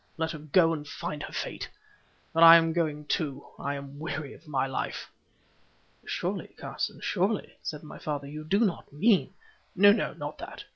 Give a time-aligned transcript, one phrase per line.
[0.17, 1.69] Let her go and find her fate.
[2.33, 3.45] But I am going too.
[3.59, 5.11] I am weary of my life."
[6.05, 9.35] "Surely, Carson, surely," said my father, "you do not mean——"
[9.75, 10.63] "No, no; not that.